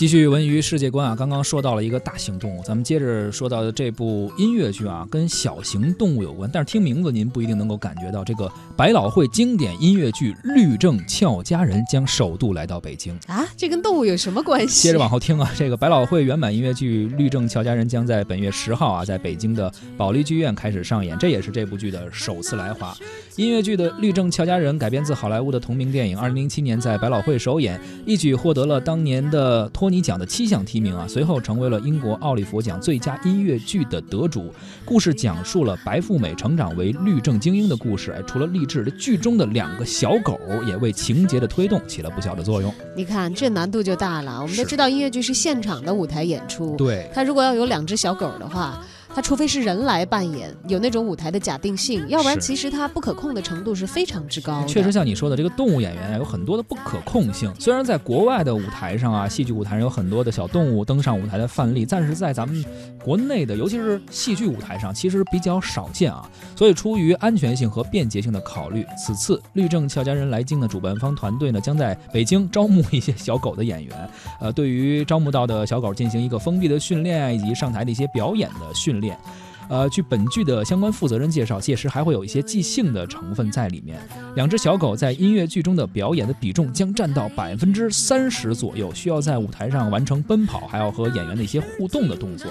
[0.00, 14.84] 继续文娱世界观啊，刚刚说到了一个大型动物，咱们接着说到的这部音乐剧啊，跟小型动物有关，但是听名字您不一定能够感觉到，这个百老汇经典音乐剧《律政俏佳人》将首度来到北京啊，这跟动物有什么关系？
[14.84, 22.96] 接着往后听啊，这个百老汇原版音乐剧《律政俏佳人》将在本月十号啊，在北京的保利剧院开始上演，这也是这部剧的首次来华。
[23.40, 29.88] 音乐剧的《律政俏佳人》改编自好莱坞的同名电影，二零零七年在百老汇首演，一举获得了当年的托。
[29.88, 34.52] 尼奖的七项提名啊，随后成为了英国奥利弗奖最佳音乐剧的得主。
[34.84, 38.12] 故事讲述了白富美成长为律政精英的故事。
[38.12, 42.70] 哎，除了励志，这剧中的两个小狗也为情节的推动起了不小的作用。
[42.94, 44.42] 你看，这难度就大了。
[44.42, 48.84] 我们都知道音乐剧是现场的舞台演出，对，它如果要有两只小狗的话。
[49.12, 54.64] 它除非是人来扮演，有那种舞台的假定性，要不然其实它不可控的程度是非常之高。
[54.66, 57.52] 确实像你说的，这个动物演员有很多的不可控性。
[57.58, 62.64] 虽然在国外的舞台上啊，戏剧舞台上有很多的小动物登上舞台的范例，但是在咱们
[63.02, 66.30] 国内的，尤其是戏剧舞台上，其实比较少见啊。
[66.54, 79.00] 所以出于安全性和便捷性的考虑，此次律政俏佳人来京的主办方团队呢，将在北京招募一些小狗的演员，呃，对于招募到的小狗进行一个封闭的训练，以及上台的一些表演的训。
[79.00, 79.09] 练。
[79.10, 79.49] 面。
[79.70, 84.00] 呃，据本剧的相关负责人介绍，届时还会有一些即兴的成分在里面。
[84.34, 92.48] 两只小狗在音乐剧中的表演的比重将占到百分之三十左右，需要在舞台上完成奔跑，还要和演员的一些互动的动作，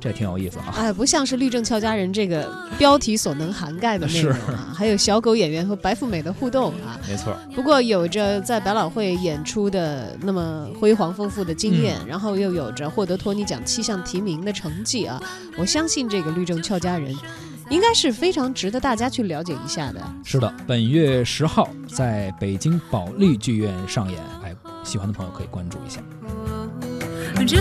[0.00, 0.72] 这挺有意思啊。
[0.78, 6.98] 哎，不像是《律政俏佳人》这个标题所能涵盖的内容啊，还有小狗演员和白富美的互动啊。
[7.06, 7.36] 没错。
[7.54, 15.22] 不过有着在百老汇演出的那么辉煌丰富的经验，然后又有着获得托尼奖七项提名的成绩啊，
[15.58, 16.61] 我相信这个律政。
[16.62, 17.14] 俏佳人，
[17.68, 20.00] 应该是非常值得大家去了解一下的。
[20.24, 24.54] 是的，本月十号在北京保利剧院上演，哎，
[24.84, 26.00] 喜欢的朋友可以关注一下。
[27.44, 27.56] 这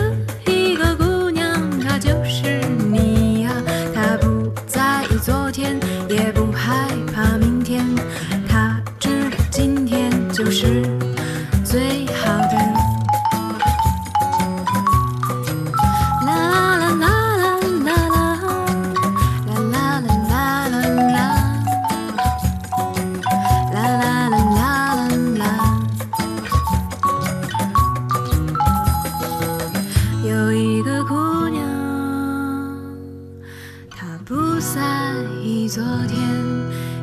[34.25, 35.13] 不在
[35.43, 36.19] 意昨天，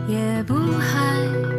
[0.09, 1.58] 也不害。